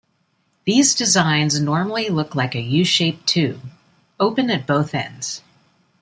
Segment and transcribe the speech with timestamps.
[0.65, 3.61] These designs normally look like a U-shaped tube,
[4.19, 5.43] open at both ends.